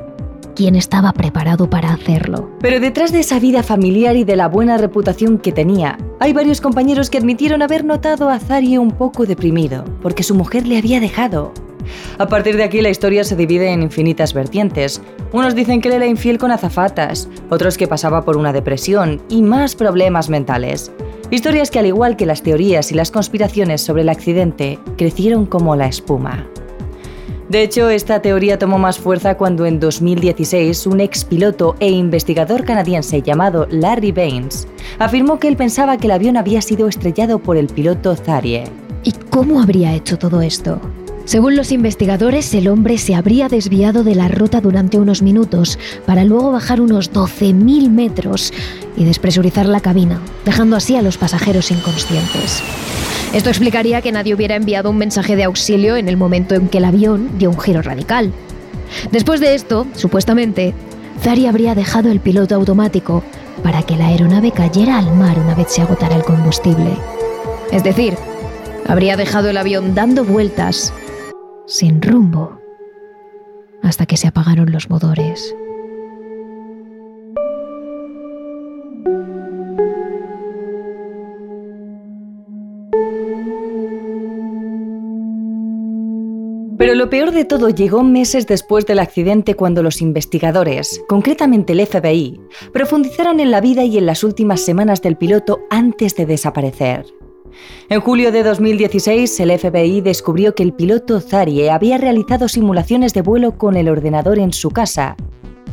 quién 0.53 0.75
estaba 0.75 1.11
preparado 1.13 1.69
para 1.69 1.93
hacerlo. 1.93 2.49
Pero 2.59 2.79
detrás 2.79 3.11
de 3.11 3.19
esa 3.19 3.39
vida 3.39 3.63
familiar 3.63 4.15
y 4.15 4.23
de 4.23 4.35
la 4.35 4.47
buena 4.47 4.77
reputación 4.77 5.37
que 5.37 5.51
tenía, 5.51 5.97
hay 6.19 6.33
varios 6.33 6.61
compañeros 6.61 7.09
que 7.09 7.17
admitieron 7.17 7.61
haber 7.61 7.83
notado 7.85 8.29
a 8.29 8.39
Zarie 8.39 8.79
un 8.79 8.91
poco 8.91 9.25
deprimido, 9.25 9.85
porque 10.01 10.23
su 10.23 10.35
mujer 10.35 10.67
le 10.67 10.77
había 10.77 10.99
dejado. 10.99 11.53
A 12.17 12.27
partir 12.27 12.57
de 12.57 12.63
aquí 12.63 12.81
la 12.81 12.89
historia 12.89 13.23
se 13.23 13.35
divide 13.35 13.71
en 13.71 13.81
infinitas 13.81 14.33
vertientes. 14.33 15.01
Unos 15.31 15.55
dicen 15.55 15.81
que 15.81 15.89
él 15.89 15.95
era 15.95 16.07
infiel 16.07 16.37
con 16.37 16.51
azafatas, 16.51 17.27
otros 17.49 17.77
que 17.77 17.87
pasaba 17.87 18.23
por 18.23 18.37
una 18.37 18.53
depresión 18.53 19.21
y 19.29 19.41
más 19.41 19.75
problemas 19.75 20.29
mentales. 20.29 20.91
Historias 21.31 21.71
que 21.71 21.79
al 21.79 21.85
igual 21.85 22.17
que 22.17 22.25
las 22.25 22.43
teorías 22.43 22.91
y 22.91 22.95
las 22.95 23.11
conspiraciones 23.11 23.81
sobre 23.81 24.01
el 24.01 24.09
accidente, 24.09 24.79
crecieron 24.97 25.45
como 25.45 25.75
la 25.75 25.87
espuma. 25.87 26.47
De 27.51 27.63
hecho, 27.63 27.89
esta 27.89 28.21
teoría 28.21 28.57
tomó 28.57 28.77
más 28.77 28.97
fuerza 28.97 29.35
cuando 29.35 29.65
en 29.65 29.81
2016 29.81 30.87
un 30.87 31.01
expiloto 31.01 31.75
e 31.81 31.89
investigador 31.89 32.63
canadiense 32.63 33.21
llamado 33.21 33.67
Larry 33.69 34.13
Baines 34.13 34.69
afirmó 34.99 35.37
que 35.37 35.49
él 35.49 35.57
pensaba 35.57 35.97
que 35.97 36.07
el 36.07 36.11
avión 36.11 36.37
había 36.37 36.61
sido 36.61 36.87
estrellado 36.87 37.39
por 37.39 37.57
el 37.57 37.67
piloto 37.67 38.15
Zarie. 38.15 38.63
¿Y 39.03 39.11
cómo 39.11 39.61
habría 39.61 39.93
hecho 39.93 40.17
todo 40.17 40.41
esto? 40.41 40.79
Según 41.25 41.55
los 41.55 41.71
investigadores, 41.71 42.53
el 42.53 42.67
hombre 42.67 42.97
se 42.97 43.15
habría 43.15 43.47
desviado 43.47 44.03
de 44.03 44.15
la 44.15 44.27
ruta 44.27 44.59
durante 44.59 44.97
unos 44.97 45.21
minutos 45.21 45.77
para 46.05 46.25
luego 46.25 46.51
bajar 46.51 46.81
unos 46.81 47.13
12.000 47.13 47.89
metros 47.89 48.51
y 48.97 49.05
despresurizar 49.05 49.67
la 49.67 49.79
cabina, 49.79 50.19
dejando 50.45 50.75
así 50.75 50.95
a 50.95 51.01
los 51.01 51.17
pasajeros 51.17 51.71
inconscientes. 51.71 52.61
Esto 53.33 53.49
explicaría 53.49 54.01
que 54.01 54.11
nadie 54.11 54.33
hubiera 54.33 54.55
enviado 54.55 54.89
un 54.89 54.97
mensaje 54.97 55.35
de 55.35 55.45
auxilio 55.45 55.95
en 55.95 56.09
el 56.09 56.17
momento 56.17 56.55
en 56.55 56.67
que 56.67 56.79
el 56.79 56.85
avión 56.85 57.29
dio 57.37 57.49
un 57.49 57.59
giro 57.59 57.81
radical. 57.81 58.33
Después 59.11 59.39
de 59.39 59.55
esto, 59.55 59.87
supuestamente, 59.95 60.73
Zari 61.21 61.45
habría 61.45 61.75
dejado 61.75 62.11
el 62.11 62.19
piloto 62.19 62.55
automático 62.55 63.23
para 63.63 63.83
que 63.83 63.95
la 63.95 64.07
aeronave 64.07 64.51
cayera 64.51 64.97
al 64.97 65.15
mar 65.15 65.39
una 65.39 65.55
vez 65.55 65.67
se 65.69 65.81
agotara 65.81 66.15
el 66.15 66.23
combustible. 66.23 66.97
Es 67.71 67.83
decir, 67.83 68.15
habría 68.87 69.15
dejado 69.15 69.49
el 69.49 69.57
avión 69.57 69.95
dando 69.95 70.25
vueltas, 70.25 70.93
sin 71.65 72.01
rumbo, 72.01 72.59
hasta 73.83 74.05
que 74.05 74.17
se 74.17 74.27
apagaron 74.27 74.71
los 74.71 74.89
motores. 74.89 75.55
Pero 86.81 86.95
lo 86.95 87.11
peor 87.11 87.31
de 87.31 87.45
todo 87.45 87.69
llegó 87.69 88.01
meses 88.01 88.47
después 88.47 88.87
del 88.87 88.97
accidente 88.97 89.53
cuando 89.53 89.83
los 89.83 90.01
investigadores, 90.01 90.99
concretamente 91.07 91.73
el 91.73 91.85
FBI, 91.85 92.41
profundizaron 92.73 93.39
en 93.39 93.51
la 93.51 93.61
vida 93.61 93.83
y 93.83 93.99
en 93.99 94.07
las 94.07 94.23
últimas 94.23 94.61
semanas 94.61 94.99
del 95.03 95.15
piloto 95.15 95.59
antes 95.69 96.15
de 96.15 96.25
desaparecer. 96.25 97.05
En 97.89 98.01
julio 98.01 98.31
de 98.31 98.43
2016, 98.43 99.39
el 99.39 99.57
FBI 99.57 100.01
descubrió 100.01 100.55
que 100.55 100.63
el 100.63 100.73
piloto 100.73 101.19
Zarie 101.19 101.69
había 101.71 101.97
realizado 101.97 102.47
simulaciones 102.47 103.13
de 103.13 103.21
vuelo 103.21 103.57
con 103.57 103.75
el 103.75 103.89
ordenador 103.89 104.39
en 104.39 104.53
su 104.53 104.71
casa 104.71 105.15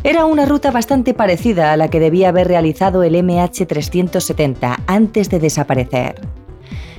Era 0.04 0.26
una 0.26 0.46
ruta 0.46 0.70
bastante 0.70 1.14
parecida 1.14 1.72
a 1.72 1.76
la 1.76 1.88
que 1.88 2.00
debía 2.00 2.28
haber 2.28 2.48
realizado 2.48 3.02
el 3.02 3.14
MH370 3.14 4.84
antes 4.86 5.28
de 5.30 5.40
desaparecer. 5.40 6.20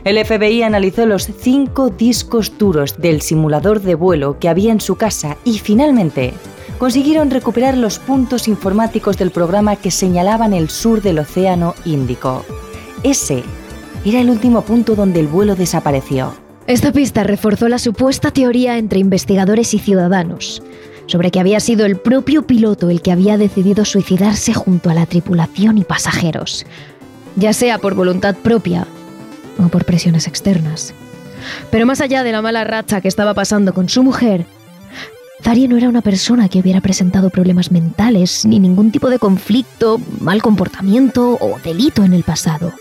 El 0.03 0.23
FBI 0.23 0.63
analizó 0.63 1.05
los 1.05 1.23
cinco 1.23 1.89
discos 1.89 2.57
duros 2.57 2.97
del 2.97 3.21
simulador 3.21 3.81
de 3.81 3.95
vuelo 3.95 4.39
que 4.39 4.47
había 4.47 4.71
en 4.71 4.79
su 4.79 4.95
casa 4.95 5.37
y 5.43 5.59
finalmente 5.59 6.33
consiguieron 6.77 7.29
recuperar 7.29 7.77
los 7.77 7.99
puntos 7.99 8.47
informáticos 8.47 9.17
del 9.17 9.31
programa 9.31 9.75
que 9.75 9.91
señalaban 9.91 10.53
el 10.53 10.69
sur 10.69 11.01
del 11.01 11.19
Océano 11.19 11.75
Índico. 11.83 12.45
Ese 13.03 13.43
era 14.05 14.21
el 14.21 14.29
último 14.29 14.61
punto 14.61 14.95
donde 14.95 15.19
el 15.19 15.27
vuelo 15.27 15.55
desapareció. 15.55 16.33
Esta 16.67 16.91
pista 16.91 17.23
reforzó 17.23 17.67
la 17.67 17.79
supuesta 17.79 18.31
teoría 18.31 18.77
entre 18.77 18.99
investigadores 18.99 19.73
y 19.73 19.79
ciudadanos 19.79 20.61
sobre 21.09 21.31
que 21.31 21.39
había 21.39 21.59
sido 21.59 21.87
el 21.87 21.97
propio 21.97 22.43
piloto 22.43 22.91
el 22.91 23.01
que 23.01 23.11
había 23.11 23.37
decidido 23.37 23.83
suicidarse 23.83 24.53
junto 24.53 24.91
a 24.91 24.93
la 24.93 25.07
tripulación 25.07 25.79
y 25.79 25.83
pasajeros, 25.83 26.67
ya 27.35 27.51
sea 27.51 27.79
por 27.79 27.95
voluntad 27.95 28.35
propia 28.35 28.85
o 29.57 29.67
por 29.69 29.85
presiones 29.85 30.27
externas. 30.27 30.93
Pero 31.71 31.87
más 31.87 31.99
allá 31.99 32.23
de 32.23 32.31
la 32.31 32.43
mala 32.43 32.63
racha 32.63 33.01
que 33.01 33.07
estaba 33.07 33.33
pasando 33.33 33.73
con 33.73 33.89
su 33.89 34.03
mujer, 34.03 34.45
Zari 35.41 35.67
no 35.67 35.77
era 35.77 35.89
una 35.89 36.01
persona 36.01 36.47
que 36.47 36.59
hubiera 36.59 36.81
presentado 36.81 37.31
problemas 37.31 37.71
mentales 37.71 38.45
ni 38.45 38.59
ningún 38.59 38.91
tipo 38.91 39.09
de 39.09 39.17
conflicto, 39.17 39.99
mal 40.19 40.43
comportamiento 40.43 41.39
o 41.41 41.57
delito 41.63 42.03
en 42.03 42.13
el 42.13 42.23
pasado. 42.23 42.71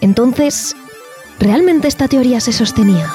Entonces, 0.00 0.74
¿realmente 1.38 1.88
esta 1.88 2.08
teoría 2.08 2.40
se 2.40 2.52
sostenía? 2.52 3.14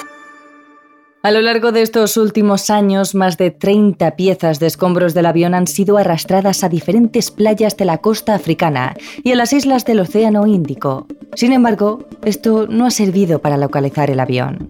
A 1.23 1.29
lo 1.29 1.41
largo 1.41 1.71
de 1.71 1.83
estos 1.83 2.17
últimos 2.17 2.71
años, 2.71 3.13
más 3.13 3.37
de 3.37 3.51
30 3.51 4.15
piezas 4.15 4.59
de 4.59 4.65
escombros 4.65 5.13
del 5.13 5.27
avión 5.27 5.53
han 5.53 5.67
sido 5.67 5.97
arrastradas 5.97 6.63
a 6.63 6.69
diferentes 6.69 7.29
playas 7.29 7.77
de 7.77 7.85
la 7.85 7.99
costa 7.99 8.33
africana 8.33 8.95
y 9.23 9.31
a 9.31 9.35
las 9.35 9.53
islas 9.53 9.85
del 9.85 9.99
Océano 9.99 10.47
Índico. 10.47 11.05
Sin 11.35 11.53
embargo, 11.53 12.07
esto 12.25 12.65
no 12.65 12.87
ha 12.87 12.91
servido 12.91 13.39
para 13.39 13.57
localizar 13.57 14.09
el 14.09 14.19
avión. 14.19 14.67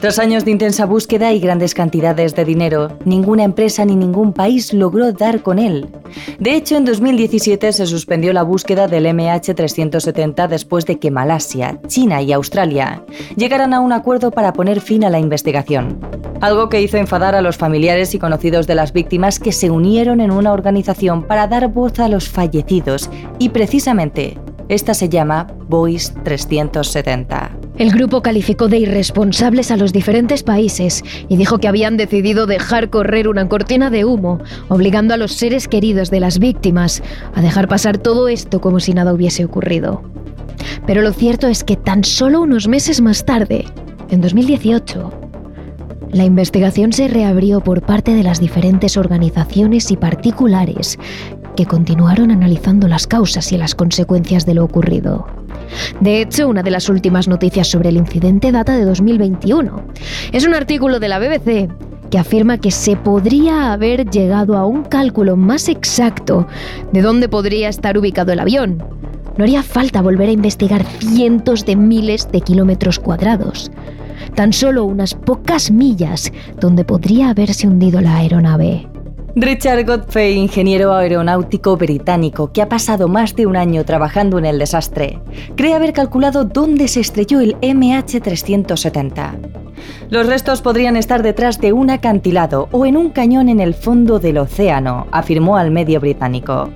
Tras 0.00 0.18
años 0.18 0.44
de 0.44 0.50
intensa 0.50 0.84
búsqueda 0.84 1.32
y 1.32 1.40
grandes 1.40 1.72
cantidades 1.72 2.34
de 2.34 2.44
dinero, 2.44 2.98
ninguna 3.06 3.44
empresa 3.44 3.84
ni 3.84 3.96
ningún 3.96 4.34
país 4.34 4.74
logró 4.74 5.10
dar 5.12 5.42
con 5.42 5.58
él. 5.58 5.88
De 6.38 6.54
hecho, 6.54 6.76
en 6.76 6.84
2017 6.84 7.72
se 7.72 7.86
suspendió 7.86 8.34
la 8.34 8.42
búsqueda 8.42 8.88
del 8.88 9.06
MH370 9.06 10.48
después 10.48 10.84
de 10.84 10.98
que 10.98 11.10
Malasia, 11.10 11.80
China 11.86 12.20
y 12.20 12.32
Australia 12.32 13.04
llegaran 13.36 13.72
a 13.72 13.80
un 13.80 13.92
acuerdo 13.92 14.30
para 14.30 14.52
poner 14.52 14.80
fin 14.80 15.02
a 15.02 15.10
la 15.10 15.18
investigación. 15.18 15.98
Algo 16.42 16.68
que 16.68 16.82
hizo 16.82 16.98
enfadar 16.98 17.34
a 17.34 17.40
los 17.40 17.56
familiares 17.56 18.14
y 18.14 18.18
conocidos 18.18 18.66
de 18.66 18.74
las 18.74 18.92
víctimas 18.92 19.40
que 19.40 19.52
se 19.52 19.70
unieron 19.70 20.20
en 20.20 20.30
una 20.30 20.52
organización 20.52 21.22
para 21.22 21.46
dar 21.46 21.68
voz 21.68 21.98
a 22.00 22.08
los 22.08 22.28
fallecidos 22.28 23.08
y 23.38 23.48
precisamente 23.48 24.38
esta 24.68 24.92
se 24.92 25.08
llama 25.08 25.46
Voice 25.68 26.12
370. 26.22 27.65
El 27.78 27.90
grupo 27.90 28.22
calificó 28.22 28.68
de 28.68 28.78
irresponsables 28.78 29.70
a 29.70 29.76
los 29.76 29.92
diferentes 29.92 30.42
países 30.42 31.04
y 31.28 31.36
dijo 31.36 31.58
que 31.58 31.68
habían 31.68 31.98
decidido 31.98 32.46
dejar 32.46 32.88
correr 32.88 33.28
una 33.28 33.48
cortina 33.48 33.90
de 33.90 34.06
humo, 34.06 34.40
obligando 34.68 35.12
a 35.12 35.18
los 35.18 35.32
seres 35.32 35.68
queridos 35.68 36.10
de 36.10 36.20
las 36.20 36.38
víctimas 36.38 37.02
a 37.34 37.42
dejar 37.42 37.68
pasar 37.68 37.98
todo 37.98 38.28
esto 38.28 38.62
como 38.62 38.80
si 38.80 38.94
nada 38.94 39.12
hubiese 39.12 39.44
ocurrido. 39.44 40.02
Pero 40.86 41.02
lo 41.02 41.12
cierto 41.12 41.48
es 41.48 41.64
que 41.64 41.76
tan 41.76 42.02
solo 42.02 42.40
unos 42.40 42.66
meses 42.66 43.02
más 43.02 43.26
tarde, 43.26 43.66
en 44.08 44.22
2018, 44.22 45.10
la 46.12 46.24
investigación 46.24 46.94
se 46.94 47.08
reabrió 47.08 47.60
por 47.60 47.82
parte 47.82 48.14
de 48.14 48.22
las 48.22 48.40
diferentes 48.40 48.96
organizaciones 48.96 49.90
y 49.90 49.98
particulares 49.98 50.98
que 51.56 51.66
continuaron 51.66 52.30
analizando 52.30 52.88
las 52.88 53.06
causas 53.06 53.52
y 53.52 53.58
las 53.58 53.74
consecuencias 53.74 54.46
de 54.46 54.54
lo 54.54 54.64
ocurrido. 54.64 55.45
De 56.00 56.20
hecho, 56.20 56.48
una 56.48 56.62
de 56.62 56.70
las 56.70 56.88
últimas 56.88 57.28
noticias 57.28 57.68
sobre 57.68 57.88
el 57.88 57.96
incidente 57.96 58.52
data 58.52 58.76
de 58.76 58.84
2021. 58.84 59.84
Es 60.32 60.46
un 60.46 60.54
artículo 60.54 61.00
de 61.00 61.08
la 61.08 61.18
BBC 61.18 61.68
que 62.10 62.18
afirma 62.18 62.58
que 62.58 62.70
se 62.70 62.96
podría 62.96 63.72
haber 63.72 64.08
llegado 64.08 64.56
a 64.56 64.66
un 64.66 64.84
cálculo 64.84 65.36
más 65.36 65.68
exacto 65.68 66.46
de 66.92 67.02
dónde 67.02 67.28
podría 67.28 67.68
estar 67.68 67.98
ubicado 67.98 68.32
el 68.32 68.40
avión. 68.40 68.82
No 69.36 69.44
haría 69.44 69.62
falta 69.62 70.02
volver 70.02 70.28
a 70.28 70.32
investigar 70.32 70.84
cientos 70.84 71.66
de 71.66 71.76
miles 71.76 72.30
de 72.30 72.40
kilómetros 72.40 72.98
cuadrados. 72.98 73.70
Tan 74.34 74.52
solo 74.52 74.84
unas 74.84 75.14
pocas 75.14 75.70
millas 75.70 76.32
donde 76.58 76.84
podría 76.84 77.30
haberse 77.30 77.66
hundido 77.66 78.00
la 78.00 78.16
aeronave. 78.16 78.88
Richard 79.38 79.84
Godfrey, 79.84 80.32
ingeniero 80.38 80.94
aeronáutico 80.94 81.76
británico 81.76 82.50
que 82.52 82.62
ha 82.62 82.70
pasado 82.70 83.06
más 83.06 83.36
de 83.36 83.44
un 83.44 83.54
año 83.54 83.84
trabajando 83.84 84.38
en 84.38 84.46
el 84.46 84.58
desastre, 84.58 85.20
cree 85.56 85.74
haber 85.74 85.92
calculado 85.92 86.46
dónde 86.46 86.88
se 86.88 87.00
estrelló 87.00 87.40
el 87.40 87.54
MH370. 87.56 89.38
Los 90.08 90.26
restos 90.26 90.62
podrían 90.62 90.96
estar 90.96 91.22
detrás 91.22 91.60
de 91.60 91.74
un 91.74 91.90
acantilado 91.90 92.70
o 92.72 92.86
en 92.86 92.96
un 92.96 93.10
cañón 93.10 93.50
en 93.50 93.60
el 93.60 93.74
fondo 93.74 94.18
del 94.18 94.38
océano, 94.38 95.06
afirmó 95.12 95.58
al 95.58 95.70
medio 95.70 96.00
británico. 96.00 96.70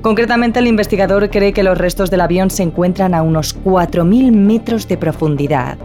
Concretamente, 0.00 0.60
el 0.60 0.66
investigador 0.66 1.28
cree 1.28 1.52
que 1.52 1.62
los 1.62 1.76
restos 1.76 2.10
del 2.10 2.22
avión 2.22 2.48
se 2.48 2.62
encuentran 2.62 3.12
a 3.12 3.20
unos 3.20 3.54
4.000 3.62 4.32
metros 4.32 4.88
de 4.88 4.96
profundidad. 4.96 5.76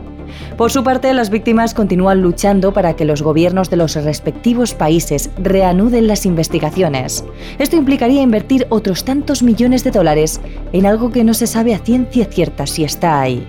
Por 0.57 0.71
su 0.71 0.83
parte, 0.83 1.13
las 1.13 1.29
víctimas 1.29 1.73
continúan 1.73 2.21
luchando 2.21 2.73
para 2.73 2.95
que 2.95 3.05
los 3.05 3.21
gobiernos 3.21 3.69
de 3.69 3.77
los 3.77 3.95
respectivos 3.95 4.73
países 4.73 5.29
reanuden 5.37 6.07
las 6.07 6.25
investigaciones. 6.25 7.25
Esto 7.59 7.75
implicaría 7.75 8.21
invertir 8.21 8.67
otros 8.69 9.03
tantos 9.03 9.43
millones 9.43 9.83
de 9.83 9.91
dólares 9.91 10.41
en 10.71 10.85
algo 10.85 11.11
que 11.11 11.23
no 11.23 11.33
se 11.33 11.47
sabe 11.47 11.73
a 11.73 11.79
ciencia 11.79 12.25
cierta 12.25 12.67
si 12.67 12.83
está 12.83 13.21
ahí. 13.21 13.45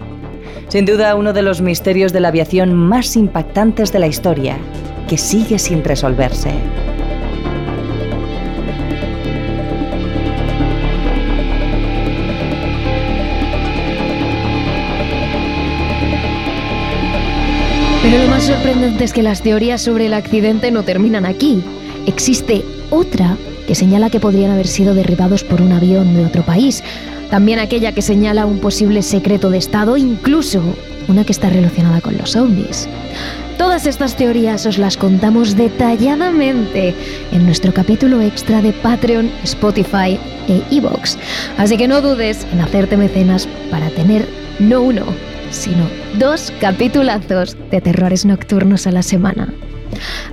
Sin 0.68 0.86
duda, 0.86 1.14
uno 1.14 1.32
de 1.32 1.42
los 1.42 1.60
misterios 1.60 2.12
de 2.12 2.20
la 2.20 2.28
aviación 2.28 2.74
más 2.74 3.16
impactantes 3.16 3.92
de 3.92 3.98
la 3.98 4.06
historia, 4.06 4.56
que 5.08 5.18
sigue 5.18 5.58
sin 5.58 5.84
resolverse. 5.84 6.52
Pero 18.04 18.18
lo 18.18 18.28
más 18.28 18.42
sorprendente 18.42 19.02
es 19.02 19.14
que 19.14 19.22
las 19.22 19.40
teorías 19.40 19.80
sobre 19.80 20.06
el 20.06 20.12
accidente 20.12 20.70
no 20.70 20.82
terminan 20.82 21.24
aquí. 21.24 21.64
Existe 22.04 22.62
otra 22.90 23.38
que 23.66 23.74
señala 23.74 24.10
que 24.10 24.20
podrían 24.20 24.50
haber 24.50 24.66
sido 24.66 24.94
derribados 24.94 25.42
por 25.42 25.62
un 25.62 25.72
avión 25.72 26.14
de 26.14 26.26
otro 26.26 26.42
país. 26.42 26.84
También 27.30 27.58
aquella 27.58 27.92
que 27.92 28.02
señala 28.02 28.44
un 28.44 28.58
posible 28.58 29.00
secreto 29.00 29.48
de 29.48 29.56
Estado, 29.56 29.96
incluso 29.96 30.62
una 31.08 31.24
que 31.24 31.32
está 31.32 31.48
relacionada 31.48 32.02
con 32.02 32.18
los 32.18 32.36
ovnis. 32.36 32.86
Todas 33.56 33.86
estas 33.86 34.16
teorías 34.16 34.66
os 34.66 34.76
las 34.76 34.98
contamos 34.98 35.56
detalladamente 35.56 36.94
en 37.32 37.46
nuestro 37.46 37.72
capítulo 37.72 38.20
extra 38.20 38.60
de 38.60 38.74
Patreon, 38.74 39.30
Spotify 39.44 40.18
e 40.46 40.62
Evox. 40.70 41.16
Así 41.56 41.78
que 41.78 41.88
no 41.88 42.02
dudes 42.02 42.46
en 42.52 42.60
hacerte 42.60 42.98
mecenas 42.98 43.48
para 43.70 43.88
tener 43.88 44.28
no 44.58 44.82
uno, 44.82 45.06
sino 45.54 45.88
dos 46.18 46.52
capitulazos 46.60 47.56
de 47.70 47.80
terrores 47.80 48.24
nocturnos 48.24 48.86
a 48.86 48.92
la 48.92 49.02
semana. 49.02 49.52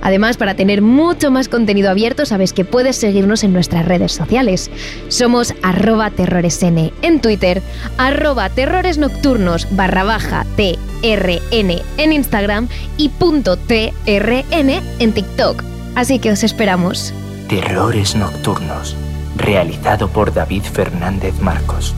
Además, 0.00 0.36
para 0.36 0.54
tener 0.54 0.82
mucho 0.82 1.30
más 1.30 1.48
contenido 1.48 1.90
abierto, 1.90 2.26
sabes 2.26 2.52
que 2.52 2.64
puedes 2.64 2.96
seguirnos 2.96 3.44
en 3.44 3.52
nuestras 3.52 3.84
redes 3.86 4.12
sociales. 4.12 4.70
Somos 5.08 5.54
arroba 5.62 6.10
terroresn 6.10 6.92
en 7.02 7.20
Twitter, 7.20 7.62
arroba 7.98 8.48
terrores 8.50 8.98
nocturnos 8.98 9.68
barra 9.70 10.04
baja 10.04 10.44
TRN 10.56 11.82
en 11.98 12.12
Instagram 12.12 12.68
y 12.96 13.08
punto 13.10 13.56
TRN 13.56 14.82
en 14.98 15.12
TikTok. 15.12 15.62
Así 15.94 16.18
que 16.18 16.32
os 16.32 16.42
esperamos. 16.42 17.12
Terrores 17.48 18.16
Nocturnos, 18.16 18.96
realizado 19.36 20.08
por 20.08 20.32
David 20.32 20.62
Fernández 20.62 21.38
Marcos. 21.40 21.94